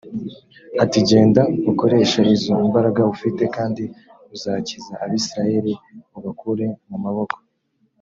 [0.83, 1.41] ati “genda
[1.71, 3.83] ukoreshe izo mbaraga ufite kandi
[4.35, 5.73] uzakiza abisirayeli
[6.17, 7.37] ubakure mu maboko